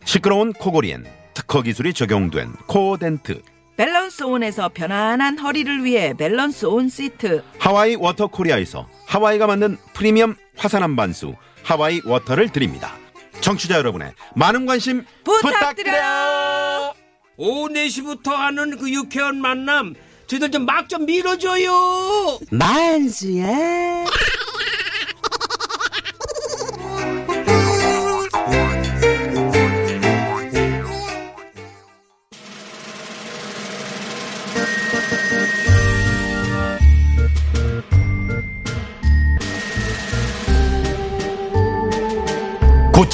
시끄러운 0.04 0.52
코골이엔 0.54 1.06
특허 1.34 1.62
기술이 1.62 1.94
적용된 1.94 2.52
코덴트 2.68 3.42
밸런스 3.78 4.24
온에서 4.24 4.70
편안한 4.74 5.38
허리를 5.38 5.84
위해 5.86 6.14
밸런스 6.18 6.66
온 6.66 6.90
시트. 6.90 7.44
하와이 7.60 7.96
워터 7.96 8.28
코리아에서 8.28 8.88
하와이가 9.06 9.46
만든 9.46 9.78
프리미엄 9.94 10.36
화산 10.58 10.82
암반수 10.82 11.36
하와이 11.64 12.02
워터를 12.04 12.50
드립니다. 12.50 12.94
청취자 13.40 13.78
여러분의 13.78 14.14
많은 14.34 14.66
관심 14.66 15.06
부탁드려요. 15.24 15.60
부탁드려요. 15.60 16.94
오후 17.38 17.70
4시부터 17.70 18.32
하는 18.32 18.78
그 18.80 18.92
유쾌한 18.92 19.40
만남 19.40 19.94
저희들 20.26 20.50
좀 20.50 20.66
막좀 20.66 21.06
밀어줘요. 21.06 22.40
만수야 22.50 23.46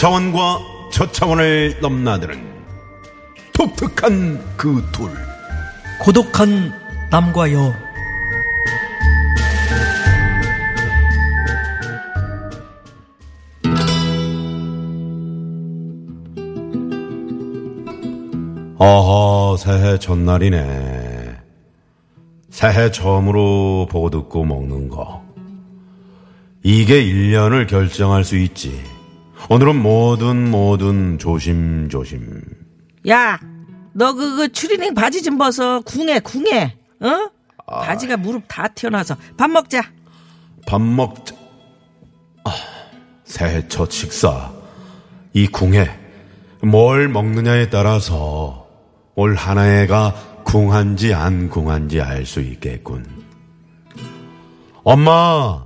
고차원과 0.04 0.60
저차원을 0.92 1.78
넘나드는 1.80 2.38
독특한 3.54 4.44
그 4.58 4.86
둘. 4.92 5.10
고독한 6.02 6.74
남과 7.10 7.54
여 7.54 7.74
어허, 18.78 19.56
새해 19.58 19.98
전날이네. 19.98 21.38
새해 22.50 22.92
처음으로 22.92 23.88
보고 23.90 24.10
듣고 24.10 24.44
먹는 24.44 24.90
거. 24.90 25.24
이게 26.62 27.02
1년을 27.06 27.70
결정할 27.70 28.26
수 28.26 28.36
있지. 28.38 28.93
오늘은 29.50 29.82
뭐든 29.82 30.52
뭐든 30.52 31.20
조심조심. 31.20 32.42
야, 33.10 33.40
너 33.94 34.14
그거 34.14 34.48
추리닝 34.48 34.94
바지 34.94 35.22
좀 35.22 35.38
벗어. 35.38 35.82
궁해, 35.82 36.20
궁해. 36.20 36.78
어? 37.02 37.30
바지가 37.68 38.18
무릎 38.18 38.44
다 38.48 38.68
튀어나와서 38.68 39.16
밥 39.38 39.50
먹자. 39.50 39.82
밥 40.66 40.82
먹자. 40.82 41.36
아, 42.46 42.52
새해 43.26 43.68
첫 43.68 43.92
식사. 43.92 44.52
이 45.34 45.48
궁에 45.48 45.90
뭘 46.62 47.10
먹느냐에 47.10 47.70
따라서 47.70 48.68
올 49.16 49.36
한 49.36 49.58
해가 49.60 50.14
궁한지 50.44 51.14
안 51.14 51.50
궁한지 51.50 52.02
알 52.02 52.26
수 52.26 52.40
있겠군. 52.42 53.06
엄마, 54.84 55.66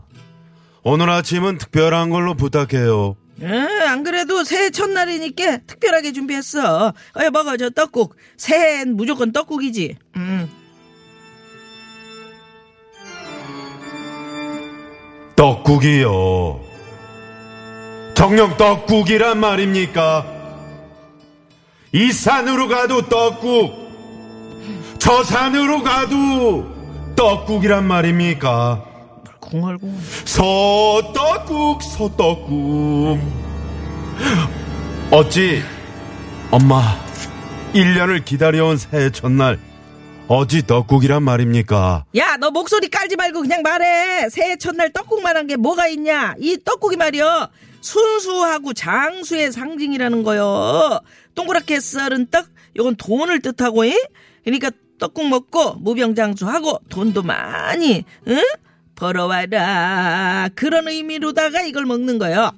오늘 0.84 1.10
아침은 1.10 1.58
특별한 1.58 2.10
걸로 2.10 2.34
부탁해요. 2.36 3.16
응, 3.42 3.68
안 3.88 4.04
그래도 4.04 4.44
새해 4.44 4.70
첫날이니까 4.72 5.58
특별하게 5.68 6.12
준비했어. 6.12 6.94
어여 7.18 7.30
먹어, 7.32 7.58
저 7.58 7.70
떡국. 7.70 8.16
새해엔 8.38 8.96
무조건 8.96 9.32
떡국이지. 9.32 9.96
음. 10.16 10.50
떡국이요. 15.36 16.62
정녕 18.16 18.58
떡국이란 18.58 19.40
말입니까? 19.40 20.26
이 21.94 22.12
산으로 22.12 22.68
가도 22.68 23.08
떡국, 23.08 23.88
저 24.98 25.24
산으로 25.24 25.84
가도 25.84 26.66
떡국이란 27.16 27.86
말입니까? 27.88 28.84
궁얼궁. 29.50 30.00
서떡국, 30.26 31.82
서떡국. 31.84 33.20
어찌, 35.12 35.62
엄마, 36.52 36.82
1년을 37.74 38.26
기다려온 38.26 38.78
새해 38.78 39.10
첫날, 39.12 39.60
어찌 40.28 40.66
떡국이란 40.68 41.24
말입니까? 41.24 42.06
야, 42.18 42.38
너 42.38 42.52
목소리 42.52 42.90
깔지 42.90 43.16
말고 43.16 43.42
그냥 43.42 43.62
말해. 43.62 44.30
새해 44.30 44.58
첫날 44.58 44.92
떡국만 44.92 45.38
한 45.38 45.48
게 45.48 45.56
뭐가 45.56 45.88
있냐? 45.88 46.36
이 46.40 46.58
떡국이 46.64 46.98
말이여. 46.98 47.50
순수하고 47.80 48.74
장수의 48.74 49.54
상징이라는 49.54 50.24
거요. 50.24 51.00
동그랗게 51.36 51.80
썰은 51.80 52.28
떡, 52.32 52.48
요건 52.76 52.96
돈을 52.98 53.40
뜻하고, 53.42 53.86
이? 53.86 53.96
그러니까 54.44 54.72
떡국 55.00 55.28
먹고 55.30 55.76
무병장수하고 55.76 56.80
돈도 56.90 57.22
많이, 57.24 58.04
응? 58.28 58.42
벌어와라. 58.98 60.50
그런 60.56 60.88
의미로다가 60.88 61.62
이걸 61.62 61.86
먹는 61.86 62.18
거요. 62.18 62.52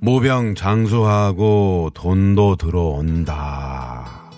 무병 0.00 0.54
장수하고 0.54 1.90
돈도 1.94 2.56
들어온다. 2.56 4.30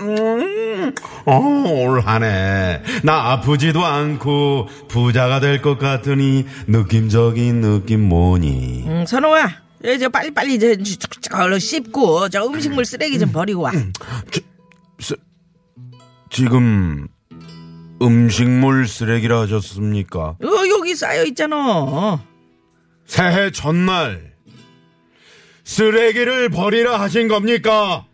음, 0.00 0.92
어, 1.26 1.38
올 1.86 2.00
한해 2.00 2.82
나 3.02 3.32
아프지도 3.32 3.84
않고 3.84 4.68
부자가 4.88 5.40
될 5.40 5.62
것 5.62 5.78
같으니 5.78 6.44
느낌적인 6.66 7.60
느낌 7.60 8.08
뭐니? 8.08 8.84
음, 8.86 9.04
선호아. 9.06 9.48
이제 9.84 10.08
빨리빨리 10.08 10.54
이제 10.54 10.76
얼른 11.32 11.58
씹고 11.58 12.30
저 12.30 12.44
음식물 12.46 12.84
쓰레기 12.86 13.18
좀 13.18 13.30
버리고 13.30 13.62
와. 13.62 13.72
쓰- 14.98 15.16
지금 16.30 17.06
음식물 18.02 18.86
쓰레기라 18.86 19.42
하셨습니까? 19.42 20.20
어, 20.42 20.68
여기 20.68 20.94
쌓여 20.94 21.24
있잖아. 21.24 22.22
새해 23.06 23.50
전날 23.50 24.32
쓰레기를 25.64 26.48
버리라 26.50 27.00
하신 27.00 27.28
겁니까? 27.28 28.06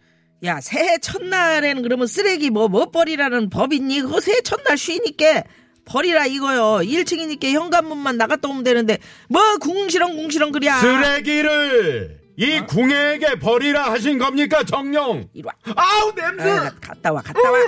야, 0.45 0.61
새해 0.61 0.99
첫날에는 0.99 1.83
그러면 1.83 2.07
쓰레기 2.07 2.51
뭐, 2.51 2.69
못 2.69 2.93
버리라는 2.93 3.51
법 3.51 3.73
있니? 3.73 4.01
그거 4.03 4.21
새해 4.21 4.41
첫날 4.41 4.79
쉬니까 4.79 5.43
버리라 5.85 6.27
이거요. 6.27 6.79
1층이니까 6.87 7.51
현관문만 7.53 8.17
나갔다 8.17 8.49
오면 8.49 8.63
되는데, 8.65 8.99
뭐, 9.29 9.43
궁시렁 9.59 10.17
궁시렁 10.17 10.53
그랴. 10.53 10.79
쓰레기를 10.81 12.21
이 12.37 12.61
궁에게 12.61 13.39
버리라 13.39 13.91
하신 13.93 14.19
겁니까 14.19 14.63
정령? 14.65 15.29
이리 15.35 15.45
와. 15.47 15.53
아우 15.77 16.13
냄새! 16.15 16.49
아, 16.51 16.71
갔다 16.81 17.13
와, 17.13 17.21
갔다 17.21 17.51
와. 17.51 17.59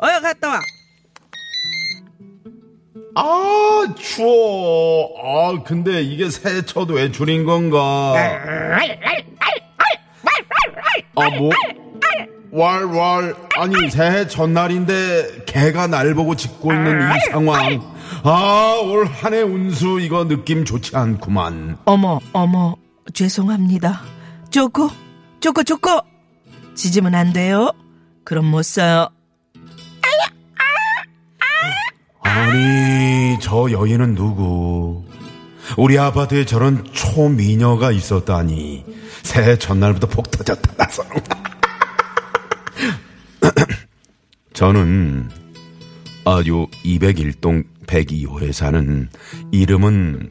어여, 0.00 0.20
갔다 0.20 0.48
와. 0.48 0.60
아 3.16 3.94
추워. 3.98 5.10
아 5.22 5.62
근데 5.64 6.02
이게 6.02 6.30
새해 6.30 6.62
첫 6.62 6.88
외출인 6.90 7.44
건가? 7.44 8.14
아 11.16 11.30
뭐? 11.36 11.50
왈왈 12.50 13.34
아니 13.56 13.90
새해 13.90 14.26
첫날인데 14.26 15.44
개가 15.46 15.88
날 15.88 16.14
보고 16.14 16.34
짖고 16.36 16.72
있는 16.72 17.00
이 17.16 17.20
상황. 17.30 17.82
아 18.24 18.80
올 18.82 19.04
한 19.06 19.34
해 19.34 19.42
운수 19.42 20.00
이거 20.00 20.26
느낌 20.26 20.64
좋지 20.64 20.96
않구만. 20.96 21.76
어머, 21.84 22.20
어머, 22.32 22.74
죄송합니다. 23.12 24.00
쪼꼬, 24.50 24.90
쪼꼬, 25.40 25.62
쪼꼬. 25.64 26.00
짖으면 26.74 27.14
안 27.14 27.32
돼요. 27.32 27.72
그럼 28.24 28.46
못 28.46 28.62
써요. 28.62 29.08
아니 32.28 33.38
저 33.40 33.70
여인은 33.70 34.14
누구? 34.14 35.04
우리 35.76 35.98
아파트에 35.98 36.44
저런 36.44 36.84
초미녀가 36.92 37.90
있었다니 37.92 38.84
새해 39.22 39.56
첫날부터 39.56 40.06
폭 40.08 40.30
터졌다 40.30 40.72
나서 40.76 41.02
저는 44.52 45.28
아, 46.24 46.42
요 46.46 46.66
201동 46.84 47.64
102호에 47.86 48.52
사는 48.52 49.08
이름은 49.50 50.30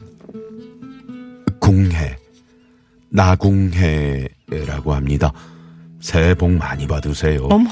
궁해, 1.60 2.16
나궁해라고 3.10 4.94
합니다. 4.94 5.32
새해 6.00 6.34
복 6.34 6.52
많이 6.52 6.86
받으세요. 6.86 7.48
어머, 7.50 7.68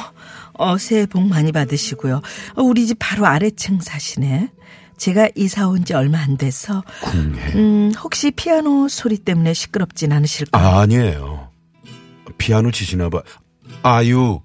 어, 0.59 0.79
새해 0.79 1.07
복 1.07 1.23
많이 1.27 1.53
받으시고요. 1.53 2.23
어, 2.57 2.63
우리 2.63 2.87
집 2.87 2.97
바로 2.99 3.27
아래층 3.27 3.81
사시네. 3.81 4.51
제가 4.97 5.29
이사 5.35 5.69
온 5.69 5.85
지 5.85 5.93
얼마 5.95 6.19
안 6.21 6.37
돼서 6.39 6.83
궁해. 7.03 7.53
음, 7.55 7.93
혹시 8.03 8.31
피아노 8.31 8.89
소리 8.89 9.19
때문에 9.19 9.53
시끄럽진 9.53 10.13
않으실까요? 10.13 10.65
아, 10.67 10.81
아니에요. 10.81 11.51
피아노 12.39 12.71
치시나 12.71 13.11
봐. 13.11 13.23
아유, 13.83 14.41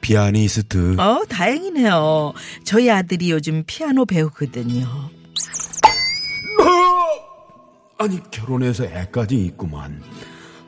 피아니스트. 0.00 0.96
어, 1.00 1.24
다행이네요. 1.28 2.32
저희 2.64 2.88
아들이 2.90 3.30
요즘 3.32 3.64
피아노 3.66 4.04
배우거든요. 4.06 4.86
아니 7.98 8.20
결혼해서 8.30 8.84
애까지 8.84 9.36
있구만. 9.46 10.02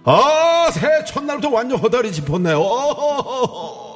아 0.04 0.70
새해 0.72 1.04
첫날부터 1.04 1.50
완전 1.50 1.78
허다리 1.78 2.10
짚었네요. 2.10 2.58
어허허허. 2.58 3.87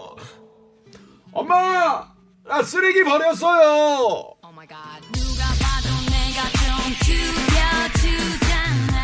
엄마, 1.32 2.06
나 2.46 2.62
쓰레기 2.62 3.02
버렸어요. 3.04 4.34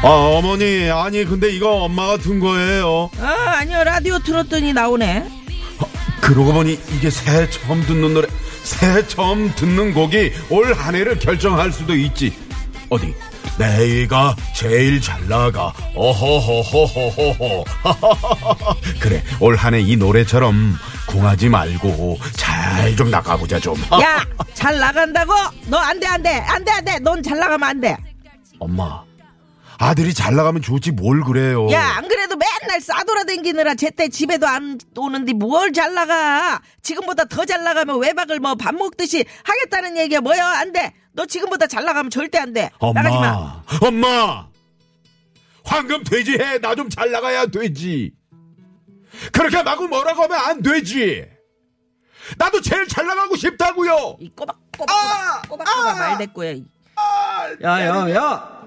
아 0.02 0.08
어머니 0.08 0.88
아니 0.90 1.24
근데 1.24 1.50
이거 1.50 1.82
엄마가 1.84 2.18
둔 2.18 2.38
거예요. 2.38 3.10
아, 3.20 3.56
아니요. 3.58 3.82
라디오 3.84 4.18
틀었더니 4.20 4.72
나오네. 4.72 5.28
그러고 6.20 6.52
보니 6.52 6.78
이게 6.96 7.10
새해 7.10 7.48
처음 7.50 7.82
듣는 7.84 8.14
노래, 8.14 8.28
새해 8.62 9.06
처음 9.06 9.52
듣는 9.54 9.94
곡이 9.94 10.32
올 10.50 10.72
한 10.74 10.94
해를 10.94 11.18
결정할 11.18 11.72
수도 11.72 11.94
있지. 11.96 12.32
어디? 12.90 13.14
내가 13.58 14.34
제일 14.54 15.00
잘 15.00 15.26
나가. 15.28 15.72
어허허허허허허. 15.94 17.64
그래, 19.00 19.22
올 19.40 19.56
한 19.56 19.74
해 19.74 19.80
이 19.82 19.96
노래처럼 19.96 20.76
궁하지 21.08 21.48
말고 21.48 22.18
잘 22.36 22.94
좀 22.96 23.10
나가보자 23.10 23.58
좀. 23.60 23.74
야, 24.00 24.24
잘 24.54 24.78
나간다고? 24.78 25.32
너 25.66 25.78
안 25.78 25.98
돼, 26.00 26.06
안 26.06 26.22
돼. 26.22 26.30
안 26.38 26.64
돼, 26.64 26.70
안 26.72 26.84
돼. 26.84 26.98
넌 27.00 27.22
잘 27.22 27.38
나가면 27.38 27.68
안 27.68 27.80
돼. 27.80 27.96
엄마, 28.60 29.02
아들이 29.78 30.12
잘 30.14 30.34
나가면 30.34 30.62
좋지 30.62 30.90
뭘 30.92 31.20
그래요. 31.22 31.68
야, 31.70 31.94
안 31.96 32.08
그래도 32.08 32.36
맨날 32.36 32.80
싸돌아다니느라 32.80 33.74
제때 33.76 34.08
집에도 34.08 34.46
안 34.48 34.78
오는데 34.96 35.32
뭘 35.34 35.72
잘 35.72 35.94
나가? 35.94 36.60
지금보다 36.82 37.24
더 37.26 37.44
잘 37.44 37.62
나가면 37.64 38.00
외박을 38.00 38.38
뭐 38.40 38.54
밥 38.56 38.74
먹듯이 38.74 39.24
하겠다는 39.44 39.96
얘기야 39.98 40.20
뭐야? 40.20 40.44
안 40.58 40.72
돼. 40.72 40.92
너 41.18 41.26
지금보다 41.26 41.66
잘 41.66 41.84
나가면 41.84 42.10
절대 42.10 42.38
안 42.38 42.52
돼. 42.52 42.70
나가지 42.94 43.16
마. 43.16 43.62
엄마, 43.82 43.88
엄마, 43.88 44.46
황금 45.64 46.04
돼지 46.04 46.34
해 46.38 46.60
나 46.60 46.76
좀 46.76 46.88
잘 46.88 47.10
나가야 47.10 47.46
되지. 47.46 48.12
그렇게 49.32 49.60
마구 49.64 49.88
뭐라고 49.88 50.22
하면 50.22 50.38
안 50.38 50.62
되지. 50.62 51.26
나도 52.36 52.60
제일 52.60 52.86
잘 52.86 53.04
나가고 53.06 53.34
싶다고요. 53.34 54.18
이 54.20 54.28
꼬박 54.30 54.60
꼬박 54.78 55.48
꼬박 55.48 55.66
꼬박 55.66 55.98
말대꾸야. 55.98 56.50
이. 56.52 56.64
야, 57.64 57.84
야, 57.84 58.14
야. 58.14 58.58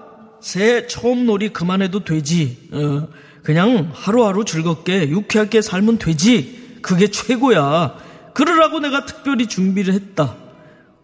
새해 0.42 0.86
처음 0.86 1.24
놀이 1.24 1.54
그만해도 1.54 2.04
되지. 2.04 2.68
어, 2.70 3.08
그냥 3.42 3.90
하루하루 3.94 4.44
즐겁게 4.44 5.08
유쾌하게 5.08 5.62
살면 5.62 5.96
되지. 5.96 6.80
그게 6.82 7.08
최고야. 7.10 7.96
그러라고 8.34 8.78
내가 8.80 9.06
특별히 9.06 9.46
준비를 9.46 9.94
했다. 9.94 10.36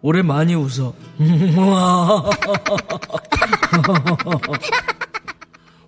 올해 0.00 0.23
많이 0.23 0.55
웃어. 0.55 0.95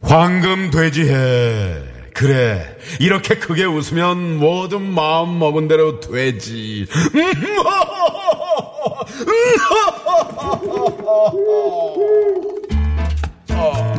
황금 0.03 0.71
돼지해. 0.71 1.85
그래. 2.15 2.77
이렇게 2.99 3.37
크게 3.37 3.65
웃으면 3.65 4.39
뭐든 4.39 4.83
마음 4.83 5.39
먹은 5.39 5.69
대로 5.69 6.01
되지. 6.01 6.87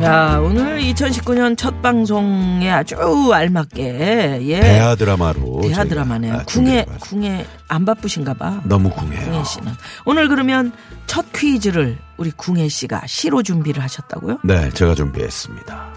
야, 0.02 0.38
오늘 0.38 0.80
2019년 0.80 1.56
첫 1.56 1.80
방송에 1.80 2.68
아주 2.70 2.96
알맞게 3.32 4.40
예. 4.42 4.60
대하 4.60 4.94
드라마로. 4.96 5.60
대하 5.62 5.84
드라마네요. 5.84 6.34
아, 6.34 6.42
궁예 6.44 6.78
해봤습니다. 6.80 7.06
궁예 7.06 7.46
안 7.68 7.84
바쁘신가 7.84 8.34
봐. 8.34 8.60
너무 8.64 8.90
궁해요. 8.90 9.24
궁예 9.30 9.44
씨는 9.44 9.72
오늘 10.04 10.28
그러면 10.28 10.72
첫 11.06 11.24
퀴즈를 11.32 11.98
우리 12.16 12.30
궁예 12.32 12.68
씨가 12.68 13.02
시로 13.06 13.42
준비를 13.42 13.82
하셨다고요? 13.82 14.38
네, 14.44 14.70
제가 14.70 14.94
준비했습니다. 14.94 15.92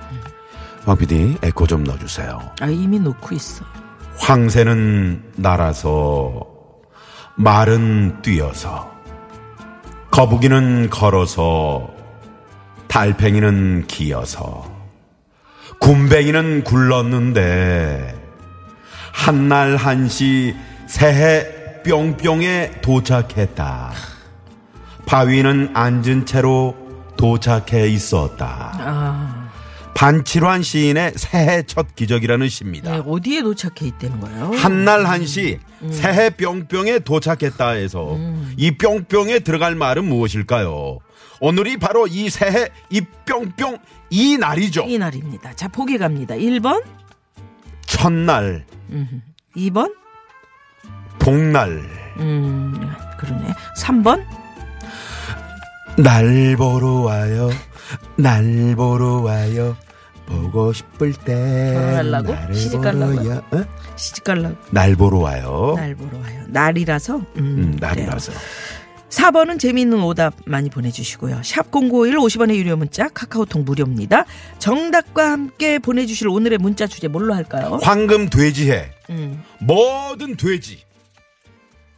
황 0.85 0.97
PD, 0.97 1.37
에코 1.41 1.65
좀 1.65 1.83
넣어 1.83 1.97
주세요. 1.97 2.39
아 2.61 2.67
이미 2.67 2.99
놓고 2.99 3.33
있어. 3.33 3.65
황새는 4.17 5.23
날아서, 5.35 6.41
말은 7.35 8.21
뛰어서, 8.21 8.91
거북이는 10.11 10.89
걸어서, 10.91 11.89
달팽이는 12.87 13.85
기어서, 13.87 14.69
굼벵이는 15.79 16.63
굴렀는데, 16.63 18.15
한날 19.11 19.75
한시 19.75 20.55
새해 20.87 21.81
뿅뿅에 21.83 22.81
도착했다. 22.81 23.91
바위는 25.05 25.71
앉은 25.73 26.25
채로 26.25 26.75
도착해 27.15 27.87
있었다. 27.87 28.71
아, 28.79 29.24
반칠환 29.95 30.61
시인의 30.61 31.13
새해 31.15 31.63
첫 31.63 31.95
기적이라는 31.95 32.49
시입니다. 32.49 32.91
네, 32.91 33.03
어디에 33.07 33.41
도착해 33.41 33.87
있다는 33.87 34.19
거예요? 34.19 34.51
한날 34.51 35.05
한시 35.05 35.57
새해 35.89 36.29
뿅뿅에 36.31 36.99
도착했다 36.99 37.69
해서 37.69 38.17
이 38.57 38.71
뿅뿅에 38.71 39.39
들어갈 39.39 39.73
말은 39.75 40.03
무엇일까요? 40.05 40.99
오늘이 41.39 41.77
바로 41.77 42.07
이 42.07 42.29
새해 42.29 42.67
이 42.89 43.01
뿅뿅 43.25 43.77
이 44.09 44.37
날이죠. 44.37 44.83
이 44.85 44.97
날입니다. 44.97 45.53
자 45.55 45.69
보기 45.69 45.97
갑니다. 45.97 46.35
1번, 46.35 46.83
첫날, 47.85 48.65
2번, 49.55 49.93
복날, 51.19 51.81
음 52.17 52.73
그러네. 53.17 53.47
3번, 53.77 54.25
날 55.97 56.55
보러 56.57 56.87
와요. 56.99 57.49
날 58.17 58.75
보러 58.75 59.21
와요. 59.21 59.77
보고 60.25 60.73
싶을 60.73 61.13
때 61.13 61.73
결혼하려고? 61.73 62.53
시집? 62.53 62.81
보러요. 62.81 63.43
어? 63.51 63.63
시집 63.95 64.23
갈라고 64.23 64.55
날 64.71 64.95
보러 64.95 65.19
와요. 65.19 65.73
날 65.77 65.95
보러 65.95 66.17
와요. 66.19 66.43
날이라서. 66.47 67.17
음, 67.17 67.25
음, 67.37 67.77
그래요. 67.77 67.77
날이라서. 67.79 68.31
4번은 69.09 69.59
재미있는 69.59 70.01
오답 70.03 70.33
많이 70.45 70.69
보내주시고요. 70.69 71.41
샵 71.43 71.71
0951 71.71 72.17
50원의 72.17 72.55
유료 72.55 72.75
문자 72.75 73.07
카카오톡 73.07 73.63
무료입니다. 73.63 74.25
정답과 74.59 75.31
함께 75.31 75.79
보내주실 75.79 76.27
오늘의 76.27 76.57
문자 76.57 76.85
주제 76.87 77.07
뭘로 77.07 77.33
할까요? 77.33 77.79
황금 77.81 78.29
돼지해. 78.29 78.89
음, 79.11 79.41
뭐든 79.61 80.35
돼지. 80.35 80.79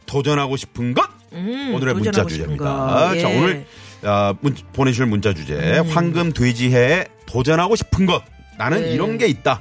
도전하고 0.06 0.56
싶은 0.56 0.94
것? 0.94 1.08
음, 1.32 1.72
오늘의 1.74 1.94
문자 1.94 2.24
주제입니다. 2.24 2.64
거. 2.64 3.18
자, 3.18 3.30
예. 3.30 3.36
음. 3.36 3.42
오늘 3.42 3.66
아, 4.04 4.34
문, 4.40 4.54
보내주실 4.72 5.06
문자 5.06 5.34
주제. 5.34 5.78
황금 5.90 6.32
돼지해에 6.32 7.06
도전하고 7.28 7.76
싶은 7.76 8.06
것. 8.06 8.22
나는 8.56 8.80
네. 8.80 8.92
이런 8.92 9.18
게 9.18 9.26
있다. 9.28 9.60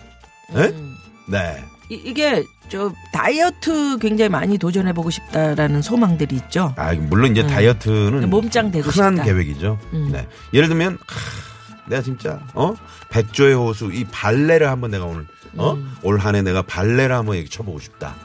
네? 0.53 0.67
음. 0.67 0.95
네. 1.27 1.63
이, 1.89 1.95
이게 1.95 2.43
저 2.69 2.91
다이어트 3.13 3.97
굉장히 3.99 4.29
많이 4.29 4.57
도전해 4.57 4.93
보고 4.93 5.09
싶다라는 5.09 5.81
소망들이 5.81 6.35
있죠. 6.37 6.73
아, 6.77 6.93
물론 6.93 7.31
이제 7.31 7.45
다이어트는 7.45 8.23
음. 8.23 8.29
몸짱 8.29 8.71
되고 8.71 8.89
흔한 8.89 9.15
싶다. 9.15 9.23
계획이죠. 9.25 9.77
음. 9.93 10.09
네. 10.11 10.27
예를 10.53 10.67
들면 10.67 10.97
하, 11.05 11.89
내가 11.89 12.01
진짜 12.01 12.39
어 12.53 12.73
백조의 13.09 13.55
호수 13.55 13.91
이 13.93 14.03
발레를 14.05 14.69
한번 14.69 14.91
내가 14.91 15.05
오늘 15.05 15.25
어 15.55 15.73
음. 15.73 15.95
올 16.03 16.17
한해 16.17 16.41
내가 16.41 16.61
발레를 16.61 17.15
한번 17.15 17.37
여기 17.37 17.49
쳐보고 17.49 17.79
싶다. 17.79 18.15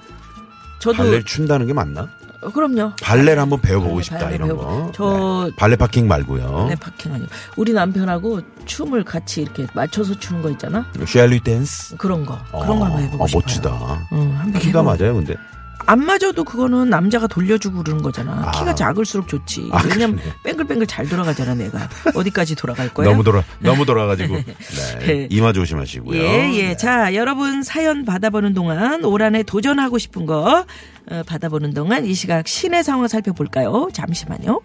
저도 0.80 0.96
발레를 0.98 1.24
춘다는 1.24 1.66
게 1.66 1.72
맞나? 1.72 2.08
어, 2.42 2.50
그럼요. 2.50 2.92
발레를 3.00 3.40
한번 3.40 3.60
배워보고 3.60 3.94
발레, 3.94 4.02
싶다 4.02 4.18
발레 4.20 4.34
이런 4.34 4.48
배워보- 4.48 4.58
거. 4.58 4.92
저- 4.94 5.44
네. 5.48 5.56
발레 5.56 5.76
파킹 5.76 6.08
말고요. 6.08 6.66
네, 6.68 6.74
파킹 6.74 7.14
아니고 7.14 7.28
우리 7.56 7.72
남편하고 7.72 8.40
춤을 8.64 9.04
같이 9.04 9.42
이렇게 9.42 9.66
맞춰서 9.74 10.14
추는 10.18 10.42
거 10.42 10.50
있잖아. 10.50 10.86
Shall 11.06 11.40
we 11.40 11.54
dance. 11.54 11.96
그런 11.96 12.26
거 12.26 12.38
그런 12.50 12.78
걸 12.78 12.88
한번 12.88 13.02
해보고 13.02 13.24
어, 13.24 13.26
싶어요. 13.26 13.42
멋지다. 13.44 14.08
응, 14.12 14.36
한번 14.38 14.60
키가 14.60 14.80
해보- 14.80 14.84
맞아요, 14.84 15.14
근데. 15.14 15.36
안 15.86 16.04
맞아도 16.04 16.44
그거는 16.44 16.90
남자가 16.90 17.26
돌려주고 17.26 17.82
그러는 17.82 18.02
거잖아. 18.02 18.32
아. 18.46 18.50
키가 18.52 18.74
작을수록 18.74 19.28
좋지. 19.28 19.68
아, 19.72 19.82
왜냐면 19.84 20.16
그러네. 20.16 20.34
뺑글뺑글 20.44 20.86
잘 20.86 21.08
돌아가잖아, 21.08 21.54
내가. 21.54 21.88
어디까지 22.14 22.54
돌아갈 22.56 22.88
거야? 22.88 23.08
너무 23.08 23.22
돌아 23.22 23.42
너무 23.60 23.84
돌아가지고 23.84 24.36
네. 24.42 24.98
네. 25.06 25.26
이마 25.30 25.52
조심하시고요. 25.52 26.20
예, 26.20 26.52
예. 26.54 26.68
네. 26.68 26.76
자, 26.76 27.14
여러분 27.14 27.62
사연 27.62 28.04
받아보는 28.04 28.54
동안 28.54 29.04
올 29.04 29.22
한해 29.22 29.42
도전하고 29.42 29.98
싶은 29.98 30.26
거 30.26 30.64
어, 31.10 31.22
받아보는 31.26 31.74
동안 31.74 32.04
이 32.06 32.14
시각 32.14 32.46
시내 32.46 32.82
상황 32.82 33.08
살펴볼까요? 33.08 33.88
잠시만요. 33.92 34.60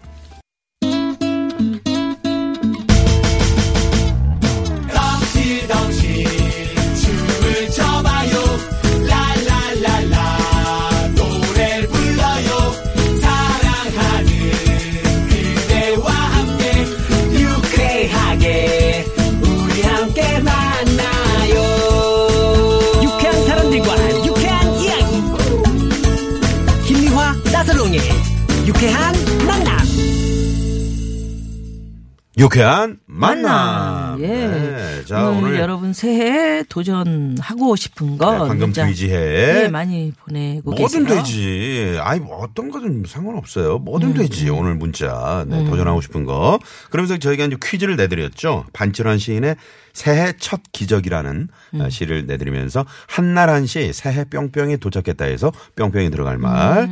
유쾌한 32.38 33.00
만남. 33.06 33.42
만남. 33.42 34.22
예. 34.22 34.26
네. 34.28 35.04
자, 35.04 35.28
오늘, 35.28 35.42
오늘 35.42 35.58
여러분 35.58 35.92
새해 35.92 36.62
도전하고 36.62 37.74
싶은 37.74 38.16
거 38.16 38.32
네, 38.32 38.38
방금 38.38 38.72
돼지해. 38.72 39.18
네, 39.18 39.68
많이 39.68 40.12
보내고 40.12 40.70
뭐든 40.72 41.04
계세요. 41.04 41.18
되지. 41.22 41.98
아이, 42.00 42.20
뭐 42.20 42.38
어떤 42.38 42.70
거든 42.70 43.02
상관없어요. 43.08 43.78
뭐든 43.80 44.10
음, 44.10 44.14
되지. 44.14 44.50
오늘 44.50 44.76
문자. 44.76 45.44
네, 45.48 45.64
도전하고 45.64 46.00
싶은 46.00 46.24
거. 46.24 46.60
그러면서 46.90 47.16
저희가 47.16 47.44
이제 47.44 47.56
퀴즈를 47.60 47.96
내드렸죠. 47.96 48.66
반칠환 48.72 49.18
시인의 49.18 49.56
새해 49.92 50.32
첫 50.38 50.60
기적이라는 50.70 51.48
음. 51.74 51.80
어, 51.80 51.90
시를 51.90 52.26
내드리면서 52.26 52.84
한날 53.08 53.50
한시 53.50 53.92
새해 53.92 54.24
뿅뿅이 54.24 54.76
도착했다 54.76 55.24
해서 55.24 55.50
뿅뿅이 55.74 56.10
들어갈 56.10 56.38
말. 56.38 56.88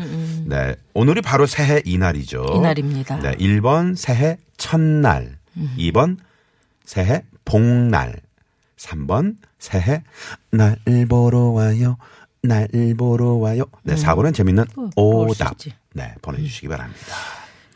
네. 0.47 0.75
오늘이 0.93 1.21
바로 1.23 1.47
새해 1.47 1.81
이날이죠. 1.85 2.43
음, 2.43 2.57
이날입니다. 2.57 3.21
네. 3.21 3.37
1번 3.37 3.95
새해 3.95 4.39
첫날. 4.57 5.36
음. 5.57 5.75
2번 5.79 6.17
새해 6.85 7.25
복날. 7.45 8.21
3번 8.77 9.37
새해 9.59 10.03
날 10.51 10.79
보러 11.09 11.39
와요. 11.51 11.97
날 12.43 12.69
보러 12.97 13.33
와요. 13.35 13.65
네, 13.83 13.95
4번은 13.95 14.35
재밌는 14.35 14.65
또 14.75 14.91
보러 14.91 15.31
오답. 15.31 15.57
네, 15.95 16.15
보내주시기 16.23 16.69
바랍니다. 16.69 17.01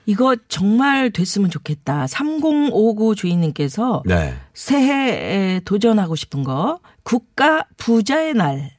이거 0.07 0.37
정말 0.49 1.11
됐으면 1.11 1.51
좋겠다. 1.51 2.07
3059 2.07 3.15
주인님께서 3.15 4.03
네. 4.07 4.37
새해에 4.55 5.61
도전하고 5.65 6.17
싶은 6.17 6.45
거 6.45 6.81
국가 7.03 7.65
부자의 7.79 8.35
날. 8.35 8.71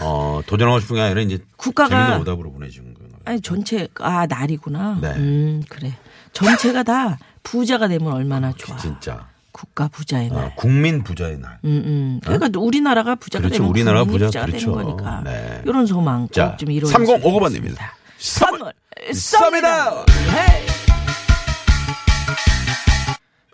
어, 0.00 0.40
도전하고 0.46 0.80
싶은 0.80 0.96
게 0.96 1.02
아니라 1.02 1.20
이제 1.20 1.38
국가가- 1.56 1.88
재밌는 1.90 2.20
오답으로 2.22 2.50
보내주는 2.52 2.92
거예요. 2.94 3.08
아니 3.24 3.40
전체 3.40 3.88
아 4.00 4.26
날이구나. 4.26 4.98
네. 5.02 5.08
음 5.16 5.62
그래. 5.68 5.92
전체가 6.32 6.82
다 6.82 7.18
부자가 7.42 7.88
되면 7.88 8.12
얼마나 8.12 8.52
좋아. 8.52 8.76
진짜. 8.76 9.28
국가 9.52 9.88
부자의 9.88 10.28
날. 10.28 10.44
어, 10.44 10.52
국민 10.56 11.02
부자의 11.02 11.38
날. 11.38 11.58
음, 11.64 11.82
음. 11.84 12.20
그러니까 12.22 12.60
우리나라가 12.60 13.16
부자가 13.16 13.42
그렇죠. 13.42 13.54
되면 13.58 13.70
우리나라 13.70 14.04
부자, 14.04 14.26
부자가 14.26 14.46
그렇죠. 14.46 14.72
되는 14.72 14.84
거니까. 14.96 15.22
네. 15.24 15.62
이런 15.64 15.86
소망 15.86 16.28
자, 16.28 16.50
꼭좀 16.50 16.70
이루어 16.70 16.90
3059번님입니다. 16.90 17.78
선물 18.18 18.72
쏩니다! 19.12 20.04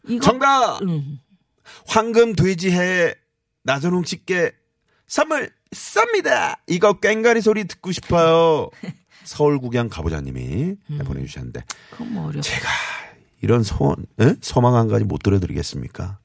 이거 0.08 0.20
정답! 0.24 0.82
음. 0.82 1.20
황금 1.86 2.34
돼지해 2.34 3.14
나선홍 3.62 4.04
씨께 4.04 4.52
선물 5.06 5.50
쏩니다. 5.72 6.58
이거 6.66 6.94
꽹가리 6.94 7.40
소리 7.40 7.64
듣고 7.64 7.92
싶어요. 7.92 8.70
서울 9.24 9.58
구경 9.58 9.88
가보자님이 9.88 10.76
음. 10.90 10.98
보내주셨는데 11.04 11.64
뭐 12.10 12.28
어렵. 12.28 12.42
제가 12.42 12.68
이런 13.40 13.62
소원, 13.62 13.96
에? 14.20 14.34
소망 14.40 14.74
한 14.74 14.88
가지 14.88 15.04
못 15.04 15.22
들어드리겠습니까? 15.22 16.18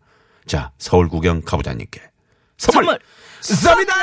자, 0.45 0.72
서울 0.78 1.10
구경 1.10 1.41
가보자님께 1.41 2.02
선물, 2.58 3.00
선물 3.41 3.86
쏩니다. 3.86 3.93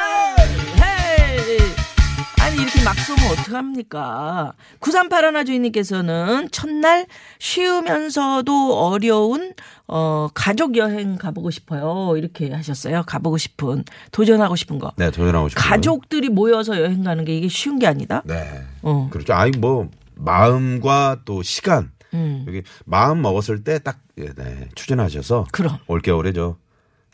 아니 2.41 2.63
이렇게 2.63 2.83
막 2.85 2.97
쏘면 2.97 3.25
어떡합니까? 3.33 4.53
9381 4.79 5.45
주인님께서는 5.45 6.49
첫날 6.53 7.07
쉬우면서도 7.41 8.79
어려운 8.87 9.53
어 9.89 10.29
가족 10.33 10.77
여행 10.77 11.17
가보고 11.17 11.51
싶어요. 11.51 12.17
이렇게 12.17 12.53
하셨어요. 12.53 13.03
가보고 13.05 13.37
싶은 13.37 13.85
도전하고 14.13 14.55
싶은 14.55 14.79
거. 14.79 14.93
네, 14.97 15.11
도전하고 15.11 15.49
싶어요. 15.49 15.69
가족들이 15.69 16.29
모여서 16.29 16.81
여행 16.81 17.03
가는 17.03 17.25
게 17.25 17.37
이게 17.37 17.49
쉬운 17.49 17.81
게 17.81 17.89
아니다. 17.89 18.23
네. 18.25 18.63
어. 18.83 19.09
그렇죠. 19.11 19.35
아이 19.35 19.51
뭐 19.51 19.91
마음과 20.15 21.23
또 21.25 21.43
시간 21.43 21.91
음. 22.15 22.45
여기 22.49 22.63
마음 22.85 23.23
먹었을 23.23 23.63
때딱 23.65 23.99
네, 24.17 24.69
추진하셔서 24.75 25.47
그럼. 25.53 25.79
올겨울에 25.87 26.33
저 26.33 26.57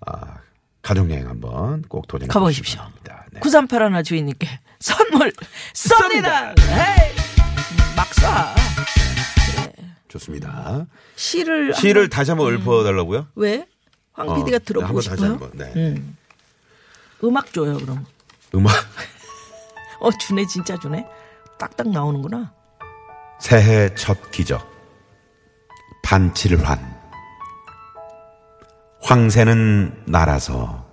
아, 0.06 0.36
가족 0.82 1.10
여행 1.10 1.28
한번 1.28 1.82
꼭 1.82 2.06
도전해 2.08 2.28
가보십시오. 2.32 2.78
바랍니다. 2.78 3.26
네. 3.32 3.40
9381 3.40 4.02
주인님께 4.04 4.48
선물 4.80 5.32
쏩니다. 5.72 6.58
헤이. 6.60 7.10
음, 7.12 7.96
막 7.96 8.10
쏴. 8.10 8.62
좋습니다. 10.08 10.86
시를 11.16 11.74
시를 11.74 12.02
한번- 12.02 12.10
다시 12.10 12.30
한번 12.32 12.52
읊어 12.54 12.84
달라고요? 12.84 13.28
왜? 13.34 13.66
황 14.12 14.28
어, 14.28 14.34
PD가 14.34 14.58
네, 14.58 14.64
들어보고 14.64 14.86
한번 14.86 15.02
다시 15.02 15.16
싶어요? 15.16 15.30
한번. 15.32 15.50
네. 15.54 15.72
음. 15.76 16.16
음악 17.24 17.52
줘요 17.52 17.78
그럼. 17.78 18.04
음악 18.54 18.74
어 20.00 20.10
주네 20.18 20.44
진짜 20.46 20.76
주네. 20.78 21.06
딱딱 21.58 21.88
나오는구나. 21.88 22.52
새해 23.40 23.94
첫 23.94 24.30
기적 24.30 24.70
반칠환 26.02 26.78
황새는 29.00 30.04
날아서 30.06 30.86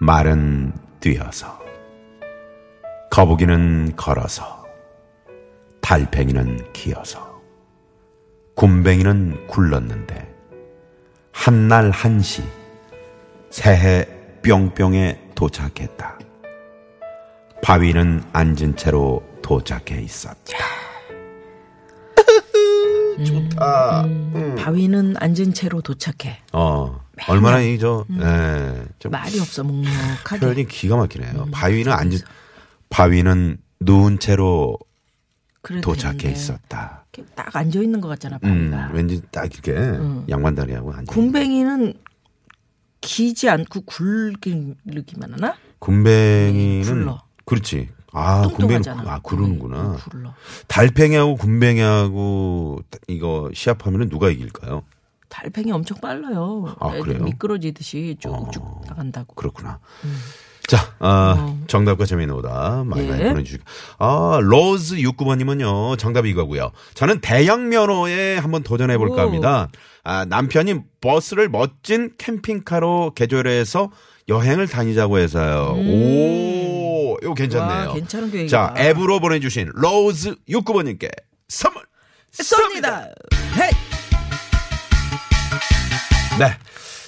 말은 0.00 0.72
뛰어서 1.00 1.60
거북이는 3.10 3.94
걸어서 3.96 4.64
달팽이는 5.80 6.72
기어서 6.72 7.40
굼벵이는 8.54 9.46
굴렀는데 9.46 10.34
한날 11.32 11.90
한시 11.90 12.42
새해 13.50 14.06
뿅뿅에 14.42 15.30
도착했다. 15.34 16.18
바위는 17.62 18.22
앉은 18.32 18.76
채로 18.76 19.22
도착해 19.42 20.00
있었다. 20.00 20.58
좋다. 23.22 24.04
음, 24.06 24.54
바위는 24.58 25.14
앉은 25.18 25.54
채로 25.54 25.80
도착해. 25.82 26.40
어, 26.52 27.00
얼마나 27.28 27.60
이, 27.60 27.78
저, 27.78 28.04
예, 28.20 28.84
좀 28.98 29.12
말이 29.12 29.38
없어 29.38 29.62
묵묵하게. 29.62 30.40
표현이 30.40 30.66
기가 30.66 30.96
음, 30.96 31.00
막히네요. 31.00 31.48
바위는 31.52 31.92
앉은, 31.92 32.18
바위는 32.90 33.58
누운 33.80 34.18
채로 34.18 34.78
도착해 35.82 36.16
되는데. 36.16 36.32
있었다. 36.32 37.04
딱 37.36 37.54
앉아 37.54 37.78
있는 37.80 38.00
것 38.00 38.08
같잖아 38.08 38.38
음, 38.42 38.70
바위가. 38.72 38.90
왠지 38.92 39.22
딱 39.30 39.44
이렇게 39.52 39.74
양반다리하고 40.28 40.92
앉아. 40.92 41.12
굼벵이는 41.12 41.94
기지 43.00 43.48
않고 43.48 43.82
굴기만 43.82 44.64
하나? 45.32 45.56
굼벵이는 45.78 46.82
굴러. 46.82 47.22
그렇지. 47.44 47.88
아. 48.14 48.48
구- 48.48 48.66
아, 49.06 49.18
구르는구나. 49.22 49.96
굴러. 50.08 50.32
달팽이하고 50.68 51.36
굼벵이하고 51.36 52.80
이거 53.08 53.50
시합하면 53.52 54.08
누가 54.08 54.30
이길까요? 54.30 54.82
달팽이 55.28 55.72
엄청 55.72 55.98
빨라요. 56.00 56.76
아, 56.78 56.90
그래요? 57.00 57.22
미끄러지듯이 57.24 58.16
쭉쭉 58.20 58.62
어. 58.62 58.80
나간다고. 58.86 59.34
그렇구나. 59.34 59.80
자, 60.66 60.94
아, 60.98 61.54
정답과 61.66 62.06
재미있는 62.06 62.36
오답 62.36 62.86
많이 62.86 63.06
많이 63.08 63.20
음. 63.20 63.26
예. 63.26 63.30
보내주시고. 63.32 63.64
아, 63.98 64.38
로즈 64.40 64.96
69번님은요, 64.96 65.98
정답이 65.98 66.30
이거고요. 66.30 66.70
저는 66.94 67.20
대형 67.20 67.68
면허에 67.68 68.38
한번 68.38 68.62
도전해볼까 68.62 69.16
오. 69.16 69.26
합니다. 69.26 69.68
아, 70.04 70.24
남편이 70.24 70.76
버스를 71.00 71.48
멋진 71.48 72.12
캠핑카로 72.16 73.12
개조해서 73.14 73.90
여행을 74.28 74.68
다니자고 74.68 75.18
해서요. 75.18 75.74
오, 75.76 76.83
이거 77.22 77.34
괜찮네요. 77.34 77.82
음. 77.82 77.88
와, 77.88 77.94
괜찮은 77.94 78.30
계획이다. 78.30 78.74
자, 78.74 78.82
앱으로 78.82 79.20
보내주신 79.20 79.70
로즈 79.74 80.34
69번님께 80.48 81.10
선물 81.48 81.82
쏩니다. 82.32 83.08
Hey! 83.56 83.70
네. 86.38 86.56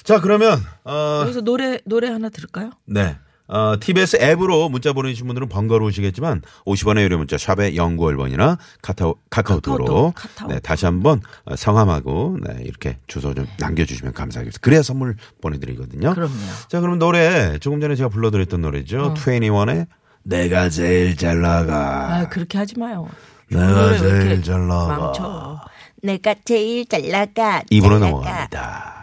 자, 0.05 0.21
그러면, 0.21 0.63
어, 0.85 1.21
여기서 1.23 1.41
노래 1.41 1.81
노래 1.85 2.09
하나 2.09 2.29
들을까요? 2.29 2.71
네. 2.87 3.17
어, 3.49 3.75
TBS 3.79 4.17
앱으로 4.21 4.69
문자 4.69 4.93
보내주신 4.93 5.27
분들은 5.27 5.49
번거로우시겠지만 5.49 6.43
50원의 6.65 7.03
유료 7.03 7.19
문자 7.19 7.37
샵의 7.39 7.77
09월번이나 7.77 8.59
카카오, 8.83 9.15
카카오톡으로 9.31 9.85
카카오톡, 9.85 10.15
카카오. 10.15 10.49
네, 10.49 10.61
다시 10.61 10.85
한번 10.85 11.21
어, 11.45 11.55
성함하고 11.57 12.39
네, 12.43 12.63
이렇게 12.65 12.99
주소 13.07 13.35
좀 13.35 13.47
남겨주시면 13.59 14.13
감사하겠습니다. 14.15 14.61
그래야 14.61 14.83
선물 14.83 15.17
보내드리거든요. 15.41 16.15
그럼요. 16.15 16.33
자, 16.69 16.81
그럼 16.81 16.99
노래 16.99 17.59
조금 17.59 17.81
전에 17.81 17.95
제가 17.95 18.09
불러드렸던 18.09 18.61
노래죠. 18.61 19.15
21의 19.15 19.87
내가 20.25 20.69
제일 20.69 21.17
잘 21.17 21.41
나가. 21.41 22.17
아, 22.17 22.29
그렇게 22.29 22.59
하지 22.59 22.79
마요. 22.79 23.09
내가 23.49 23.97
제일 23.97 24.43
잘 24.43 24.67
나가. 24.67 24.97
망쳐. 24.99 25.61
내가 26.03 26.35
제일 26.45 26.85
잘 26.89 27.09
나가. 27.11 27.63
입으로. 27.71 28.01
넘어갑니다. 28.01 28.96